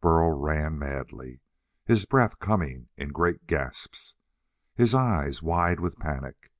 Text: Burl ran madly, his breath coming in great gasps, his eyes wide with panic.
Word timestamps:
Burl 0.00 0.32
ran 0.38 0.78
madly, 0.78 1.40
his 1.84 2.06
breath 2.06 2.38
coming 2.38 2.88
in 2.96 3.10
great 3.10 3.46
gasps, 3.46 4.14
his 4.74 4.94
eyes 4.94 5.42
wide 5.42 5.78
with 5.78 5.98
panic. 5.98 6.50